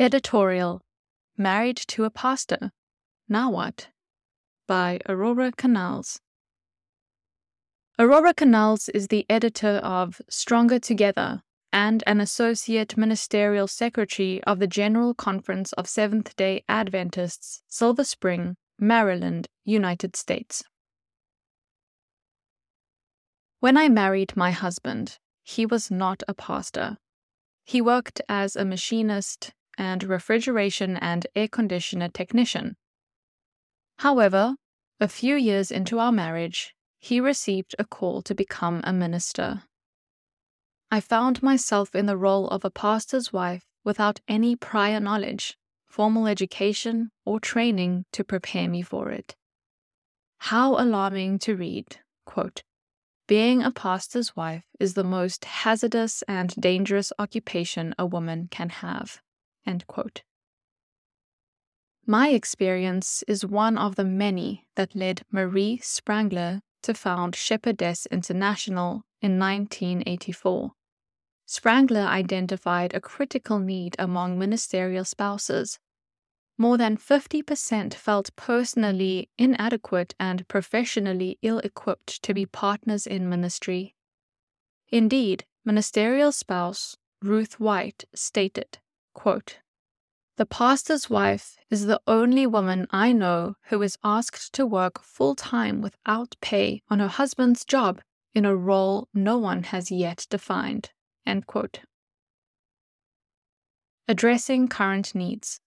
Editorial 0.00 0.80
Married 1.36 1.76
to 1.88 2.04
a 2.04 2.10
Pastor. 2.10 2.70
Now 3.28 3.50
What? 3.50 3.88
by 4.66 4.98
Aurora 5.06 5.52
Canals. 5.52 6.18
Aurora 7.98 8.32
Canals 8.32 8.88
is 8.88 9.08
the 9.08 9.26
editor 9.28 9.76
of 9.84 10.22
Stronger 10.30 10.78
Together 10.78 11.42
and 11.70 12.02
an 12.06 12.18
associate 12.18 12.96
ministerial 12.96 13.68
secretary 13.68 14.42
of 14.44 14.58
the 14.58 14.66
General 14.66 15.12
Conference 15.12 15.74
of 15.74 15.86
Seventh 15.86 16.34
day 16.34 16.64
Adventists, 16.66 17.60
Silver 17.68 18.04
Spring, 18.04 18.56
Maryland, 18.78 19.48
United 19.66 20.16
States. 20.16 20.64
When 23.58 23.76
I 23.76 23.90
married 23.90 24.34
my 24.34 24.50
husband, 24.50 25.18
he 25.42 25.66
was 25.66 25.90
not 25.90 26.22
a 26.26 26.32
pastor. 26.32 26.96
He 27.64 27.82
worked 27.82 28.22
as 28.30 28.56
a 28.56 28.64
machinist 28.64 29.52
and 29.80 30.04
refrigeration 30.04 30.98
and 30.98 31.26
air 31.34 31.48
conditioner 31.48 32.10
technician. 32.10 32.76
However, 34.00 34.56
a 35.00 35.08
few 35.08 35.36
years 35.36 35.70
into 35.70 35.98
our 35.98 36.12
marriage, 36.12 36.74
he 36.98 37.18
received 37.18 37.74
a 37.78 37.86
call 37.86 38.20
to 38.22 38.34
become 38.34 38.82
a 38.84 38.92
minister. 38.92 39.62
I 40.90 41.00
found 41.00 41.42
myself 41.42 41.94
in 41.94 42.04
the 42.04 42.18
role 42.18 42.46
of 42.48 42.62
a 42.62 42.70
pastor's 42.70 43.32
wife 43.32 43.64
without 43.82 44.20
any 44.28 44.54
prior 44.54 45.00
knowledge, 45.00 45.56
formal 45.86 46.26
education, 46.26 47.10
or 47.24 47.40
training 47.40 48.04
to 48.12 48.22
prepare 48.22 48.68
me 48.68 48.82
for 48.82 49.08
it. 49.10 49.34
How 50.40 50.78
alarming 50.78 51.38
to 51.40 51.56
read, 51.56 52.00
quote, 52.26 52.62
being 53.26 53.62
a 53.62 53.70
pastor's 53.70 54.36
wife 54.36 54.64
is 54.78 54.92
the 54.92 55.04
most 55.04 55.46
hazardous 55.46 56.22
and 56.28 56.54
dangerous 56.56 57.14
occupation 57.18 57.94
a 57.98 58.04
woman 58.04 58.48
can 58.50 58.68
have. 58.68 59.22
My 62.06 62.28
experience 62.28 63.22
is 63.28 63.44
one 63.44 63.78
of 63.78 63.96
the 63.96 64.04
many 64.04 64.66
that 64.74 64.94
led 64.94 65.22
Marie 65.30 65.78
Spangler 65.78 66.60
to 66.82 66.94
found 66.94 67.36
Shepherdess 67.36 68.06
International 68.06 69.04
in 69.20 69.38
1984. 69.38 70.72
Spangler 71.46 72.00
identified 72.00 72.94
a 72.94 73.00
critical 73.00 73.58
need 73.58 73.96
among 73.98 74.38
ministerial 74.38 75.04
spouses 75.04 75.78
more 76.60 76.76
than 76.76 76.98
50% 76.98 77.94
felt 77.94 78.36
personally 78.36 79.30
inadequate 79.38 80.14
and 80.20 80.46
professionally 80.46 81.38
ill 81.40 81.58
equipped 81.60 82.22
to 82.22 82.34
be 82.34 82.44
partners 82.44 83.06
in 83.06 83.30
ministry. 83.30 83.94
Indeed, 84.90 85.46
ministerial 85.64 86.32
spouse 86.32 86.98
Ruth 87.22 87.58
White 87.58 88.04
stated, 88.14 88.76
quote, 89.14 89.58
The 90.36 90.46
pastor's 90.46 91.10
wife 91.10 91.56
is 91.70 91.86
the 91.86 92.00
only 92.06 92.46
woman 92.46 92.86
I 92.90 93.12
know 93.12 93.54
who 93.68 93.82
is 93.82 93.98
asked 94.02 94.52
to 94.54 94.66
work 94.66 95.02
full 95.02 95.34
time 95.34 95.80
without 95.80 96.36
pay 96.40 96.82
on 96.88 97.00
her 97.00 97.08
husband's 97.08 97.64
job 97.64 98.00
in 98.34 98.44
a 98.44 98.56
role 98.56 99.08
no 99.12 99.38
one 99.38 99.64
has 99.64 99.90
yet 99.90 100.26
defined. 100.30 100.90
Addressing 104.08 104.68
current 104.68 105.14
needs. 105.14 105.60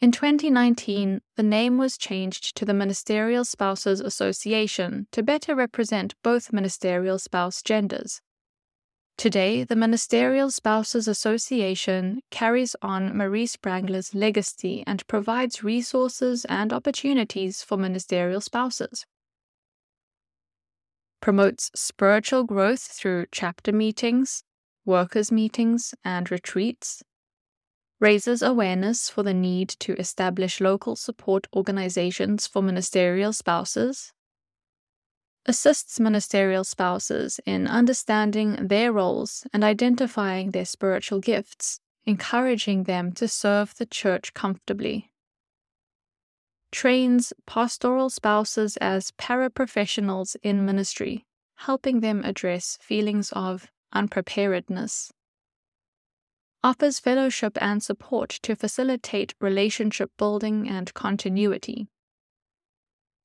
In 0.00 0.10
2019, 0.10 1.20
the 1.36 1.42
name 1.44 1.78
was 1.78 1.96
changed 1.96 2.56
to 2.56 2.64
the 2.64 2.74
Ministerial 2.74 3.44
Spouses 3.44 4.00
Association 4.00 5.06
to 5.12 5.22
better 5.22 5.54
represent 5.54 6.14
both 6.24 6.52
ministerial 6.52 7.18
spouse 7.18 7.62
genders. 7.62 8.20
Today, 9.16 9.62
the 9.62 9.76
Ministerial 9.76 10.50
Spouses 10.50 11.06
Association 11.06 12.22
carries 12.30 12.74
on 12.82 13.16
Marie 13.16 13.46
Spangler's 13.46 14.14
legacy 14.14 14.82
and 14.86 15.06
provides 15.06 15.62
resources 15.62 16.44
and 16.46 16.72
opportunities 16.72 17.62
for 17.62 17.76
ministerial 17.76 18.40
spouses. 18.40 19.06
Promotes 21.20 21.70
spiritual 21.74 22.42
growth 22.44 22.82
through 22.82 23.26
chapter 23.30 23.70
meetings, 23.70 24.42
workers' 24.84 25.30
meetings, 25.30 25.94
and 26.04 26.30
retreats 26.30 27.02
raises 28.02 28.42
awareness 28.42 29.08
for 29.08 29.22
the 29.22 29.32
need 29.32 29.68
to 29.68 29.94
establish 29.94 30.60
local 30.60 30.96
support 30.96 31.46
organizations 31.54 32.48
for 32.48 32.60
ministerial 32.60 33.32
spouses, 33.32 34.12
assists 35.46 35.98
ministerial 35.98 36.64
spouses 36.64 37.40
in 37.46 37.66
understanding 37.66 38.68
their 38.68 38.92
roles 38.92 39.46
and 39.52 39.64
identifying 39.64 40.50
their 40.50 40.64
spiritual 40.64 41.20
gifts, 41.20 41.80
encouraging 42.04 42.84
them 42.84 43.12
to 43.12 43.26
serve 43.26 43.74
the 43.76 43.86
church 43.86 44.34
comfortably. 44.34 45.10
Trains 46.70 47.32
pastoral 47.46 48.08
spouses 48.08 48.76
as 48.78 49.10
paraprofessionals 49.12 50.36
in 50.42 50.64
ministry, 50.64 51.26
helping 51.56 52.00
them 52.00 52.24
address 52.24 52.78
feelings 52.80 53.30
of 53.32 53.70
unpreparedness 53.92 55.12
offers 56.64 57.00
fellowship 57.00 57.58
and 57.60 57.82
support 57.82 58.30
to 58.42 58.54
facilitate 58.54 59.34
relationship 59.40 60.10
building 60.16 60.68
and 60.68 60.94
continuity, 60.94 61.88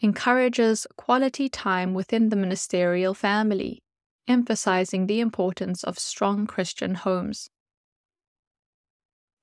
encourages 0.00 0.86
quality 0.96 1.48
time 1.48 1.94
within 1.94 2.28
the 2.28 2.36
ministerial 2.36 3.14
family, 3.14 3.82
emphasizing 4.26 5.06
the 5.06 5.20
importance 5.20 5.84
of 5.84 5.98
strong 5.98 6.46
Christian 6.46 6.94
homes. 6.94 7.50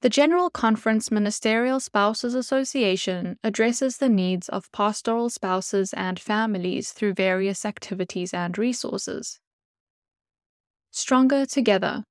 The 0.01 0.09
General 0.09 0.49
Conference 0.49 1.09
Ministerial 1.09 1.79
Spouses 1.79 2.35
Association 2.35 3.37
addresses 3.43 3.97
the 3.97 4.09
needs 4.09 4.47
of 4.49 4.71
pastoral 4.71 5.29
spouses 5.29 5.93
and 5.93 6.19
families 6.19 6.91
through 6.91 7.13
various 7.13 7.65
activities 7.65 8.33
and 8.33 8.57
resources. 8.57 9.39
Stronger 10.91 11.45
Together 11.45 12.03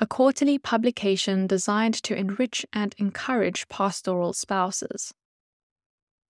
a 0.00 0.06
quarterly 0.06 0.58
publication 0.58 1.48
designed 1.48 1.94
to 1.94 2.16
enrich 2.16 2.64
and 2.72 2.94
encourage 2.98 3.66
pastoral 3.68 4.32
spouses. 4.32 5.12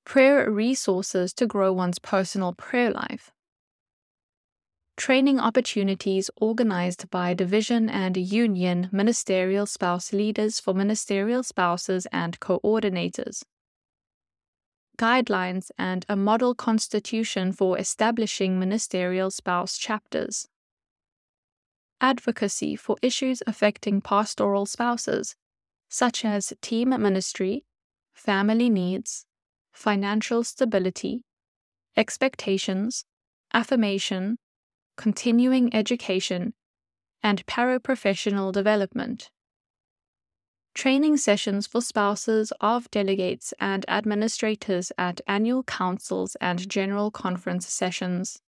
Prayer 0.09 0.51
resources 0.51 1.35
to 1.35 1.47
grow 1.47 1.71
one's 1.71 1.99
personal 1.99 2.55
prayer 2.55 2.91
life. 2.91 3.31
Training 4.97 5.39
opportunities 5.39 6.31
organized 6.41 7.11
by 7.11 7.35
Division 7.35 7.91
and 7.91 8.17
Union 8.17 8.89
Ministerial 8.91 9.67
Spouse 9.67 10.15
Leaders 10.15 10.61
for 10.61 10.73
Ministerial 10.73 11.43
Spouses 11.43 12.07
and 12.11 12.41
Coordinators. 12.41 13.43
Guidelines 14.97 15.71
and 15.77 16.07
a 16.09 16.17
model 16.17 16.55
constitution 16.55 17.53
for 17.53 17.79
establishing 17.79 18.59
ministerial 18.59 19.31
spouse 19.31 19.77
chapters 19.77 20.49
advocacy 22.01 22.77
for 22.77 22.97
issues 23.03 23.43
affecting 23.47 24.01
pastoral 24.01 24.65
spouses, 24.65 25.37
such 25.91 26.25
as 26.25 26.55
team 26.63 26.89
ministry, 26.89 27.67
family 28.15 28.71
needs, 28.71 29.27
financial 29.79 30.43
stability, 30.43 31.23
expectations, 31.97 33.05
affirmation, 33.55 34.37
continuing 34.97 35.73
education, 35.73 36.53
and 37.23 37.47
paraprofessional 37.47 38.53
development. 38.53 39.31
Training 40.75 41.17
sessions 41.17 41.69
for 41.69 41.81
spouses 41.81 42.53
of 42.61 42.91
delegates 42.91 43.55
and 43.61 43.85
administrators 43.89 44.91
at 44.99 45.21
annual 45.29 45.63
councils 45.63 46.37
and 46.41 46.69
general 46.69 47.13
conference 47.13 47.73
sessions. 47.73 48.41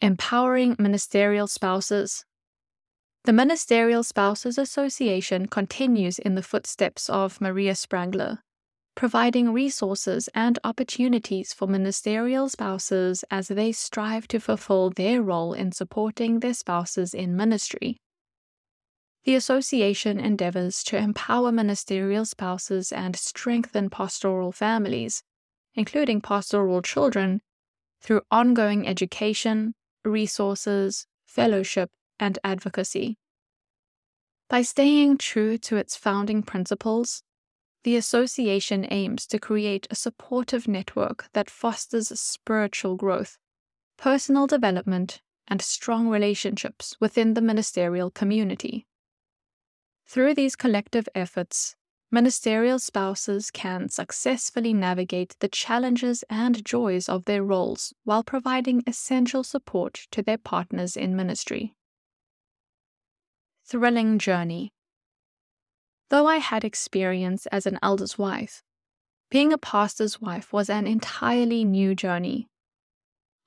Empowering 0.00 0.76
Ministerial 0.78 1.48
Spouses. 1.48 2.24
The 3.24 3.32
Ministerial 3.32 4.04
Spouses 4.04 4.56
Association 4.56 5.46
continues 5.46 6.20
in 6.20 6.36
the 6.36 6.42
footsteps 6.42 7.10
of 7.10 7.40
Maria 7.40 7.74
Spangler, 7.74 8.44
providing 8.94 9.52
resources 9.52 10.28
and 10.34 10.58
opportunities 10.64 11.52
for 11.52 11.66
ministerial 11.66 12.48
spouses 12.48 13.24
as 13.30 13.48
they 13.48 13.72
strive 13.72 14.28
to 14.28 14.38
fulfill 14.38 14.90
their 14.90 15.22
role 15.22 15.52
in 15.52 15.72
supporting 15.72 16.40
their 16.40 16.54
spouses 16.54 17.12
in 17.12 17.36
ministry. 17.36 18.00
The 19.24 19.34
association 19.34 20.20
endeavors 20.20 20.82
to 20.84 20.98
empower 20.98 21.50
ministerial 21.50 22.24
spouses 22.24 22.92
and 22.92 23.16
strengthen 23.16 23.88
pastoral 23.88 24.52
families, 24.52 25.22
including 25.74 26.20
pastoral 26.20 26.82
children, 26.82 27.40
through 28.02 28.20
ongoing 28.30 28.86
education, 28.86 29.74
resources, 30.04 31.06
fellowship, 31.26 31.90
and 32.20 32.38
advocacy. 32.44 33.16
By 34.50 34.60
staying 34.60 35.16
true 35.18 35.56
to 35.58 35.76
its 35.78 35.96
founding 35.96 36.42
principles, 36.42 37.22
the 37.84 37.96
association 37.96 38.86
aims 38.90 39.26
to 39.26 39.38
create 39.38 39.86
a 39.90 39.94
supportive 39.94 40.66
network 40.66 41.28
that 41.34 41.50
fosters 41.50 42.08
spiritual 42.18 42.96
growth, 42.96 43.38
personal 43.96 44.46
development, 44.46 45.20
and 45.46 45.60
strong 45.60 46.08
relationships 46.08 46.96
within 46.98 47.34
the 47.34 47.42
ministerial 47.42 48.10
community. 48.10 48.86
Through 50.06 50.34
these 50.34 50.56
collective 50.56 51.08
efforts, 51.14 51.76
ministerial 52.10 52.78
spouses 52.78 53.50
can 53.50 53.88
successfully 53.88 54.72
navigate 54.72 55.36
the 55.40 55.48
challenges 55.48 56.24
and 56.30 56.64
joys 56.64 57.08
of 57.08 57.26
their 57.26 57.42
roles 57.42 57.92
while 58.04 58.24
providing 58.24 58.82
essential 58.86 59.44
support 59.44 60.06
to 60.10 60.22
their 60.22 60.38
partners 60.38 60.96
in 60.96 61.16
ministry. 61.16 61.74
Thrilling 63.66 64.18
journey. 64.18 64.73
Though 66.14 66.28
I 66.28 66.36
had 66.36 66.62
experience 66.62 67.46
as 67.46 67.66
an 67.66 67.76
elder's 67.82 68.16
wife, 68.16 68.62
being 69.32 69.52
a 69.52 69.58
pastor's 69.58 70.20
wife 70.20 70.52
was 70.52 70.70
an 70.70 70.86
entirely 70.86 71.64
new 71.64 71.96
journey. 71.96 72.46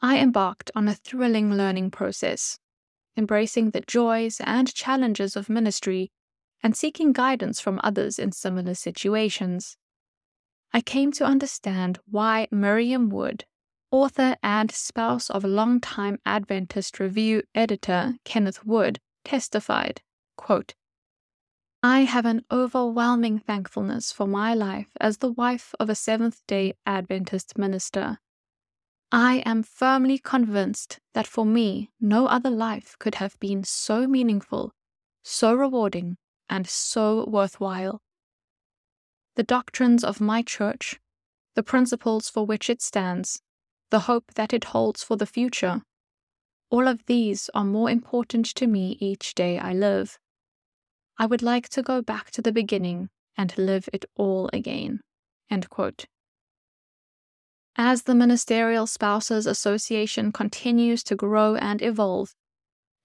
I 0.02 0.18
embarked 0.18 0.70
on 0.76 0.90
a 0.90 0.94
thrilling 0.94 1.54
learning 1.54 1.92
process, 1.92 2.60
embracing 3.16 3.70
the 3.70 3.80
joys 3.88 4.42
and 4.44 4.74
challenges 4.74 5.38
of 5.38 5.48
ministry 5.48 6.12
and 6.62 6.76
seeking 6.76 7.14
guidance 7.14 7.62
from 7.62 7.80
others 7.86 8.20
in 8.20 8.34
similar 8.34 8.74
situations. 8.74 9.78
I 10.74 10.82
came 10.82 11.14
to 11.14 11.24
understand 11.24 12.00
why 12.06 12.50
Miriam 12.52 13.08
Wood, 13.08 13.46
author 13.92 14.36
and 14.44 14.72
spouse 14.72 15.30
of 15.30 15.46
longtime 15.46 16.20
Adventist 16.26 17.00
Review 17.00 17.44
editor 17.56 18.16
Kenneth 18.26 18.66
Wood, 18.66 19.00
testified, 19.24 20.02
quote, 20.36 20.74
I 21.84 22.02
have 22.02 22.26
an 22.26 22.44
overwhelming 22.52 23.40
thankfulness 23.40 24.12
for 24.12 24.26
my 24.26 24.54
life 24.54 24.90
as 25.00 25.18
the 25.18 25.32
wife 25.32 25.76
of 25.80 25.90
a 25.90 25.96
Seventh 25.96 26.42
day 26.48 26.74
Adventist 26.86 27.58
minister. 27.58 28.18
I 29.12 29.44
am 29.46 29.64
firmly 29.64 30.18
convinced 30.18 31.00
that 31.14 31.28
for 31.28 31.46
me, 31.46 31.92
no 32.02 32.26
other 32.26 32.50
life 32.50 32.96
could 33.00 33.16
have 33.16 33.40
been 33.40 33.64
so 33.64 34.08
meaningful, 34.08 34.74
so 35.24 35.54
rewarding, 35.54 36.18
and 36.50 36.68
so 36.68 37.26
worthwhile. 37.26 38.02
The 39.36 39.44
doctrines 39.44 40.04
of 40.04 40.20
my 40.20 40.42
church, 40.42 41.00
the 41.56 41.64
principles 41.64 42.30
for 42.30 42.46
which 42.46 42.70
it 42.70 42.82
stands, 42.82 43.42
the 43.92 44.02
hope 44.02 44.34
that 44.34 44.52
it 44.52 44.66
holds 44.66 45.04
for 45.04 45.16
the 45.16 45.26
future, 45.26 45.84
all 46.70 46.88
of 46.88 47.06
these 47.06 47.50
are 47.54 47.64
more 47.64 47.90
important 47.90 48.48
to 48.56 48.68
me 48.68 48.98
each 49.00 49.36
day 49.36 49.58
I 49.58 49.74
live. 49.74 50.20
I 51.18 51.26
would 51.26 51.42
like 51.42 51.70
to 51.70 51.82
go 51.82 52.02
back 52.02 52.32
to 52.32 52.42
the 52.42 52.52
beginning 52.52 53.10
and 53.36 53.58
live 53.58 53.90
it 53.94 54.06
all 54.16 54.50
again. 54.54 55.02
As 57.76 58.04
the 58.04 58.16
Ministerial 58.16 58.88
Spouses 58.88 59.46
Association 59.46 60.32
continues 60.32 61.04
to 61.04 61.16
grow 61.16 61.56
and 61.56 61.82
evolve, 61.82 62.34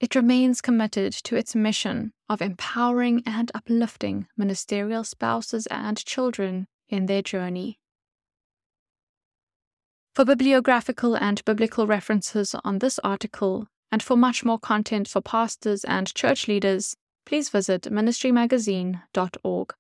it 0.01 0.15
remains 0.15 0.61
committed 0.61 1.13
to 1.13 1.37
its 1.37 1.55
mission 1.55 2.13
of 2.29 2.43
empowering 2.43 3.23
and 3.25 3.51
uplifting 3.55 4.27
ministerial 4.37 5.05
spouses 5.05 5.67
and 5.71 6.05
children 6.05 6.67
in 6.89 7.07
their 7.07 7.23
journey. 7.23 7.79
For 10.15 10.25
bibliographical 10.25 11.17
and 11.17 11.43
biblical 11.45 11.87
references 11.87 12.55
on 12.65 12.81
this 12.81 12.99
article, 13.05 13.69
and 13.91 14.03
for 14.03 14.17
much 14.17 14.45
more 14.45 14.59
content 14.59 15.07
for 15.09 15.21
pastors 15.21 15.85
and 15.85 16.15
church 16.15 16.49
leaders, 16.49 16.97
please 17.25 17.49
visit 17.49 17.83
ministrymagazine.org. 17.83 19.75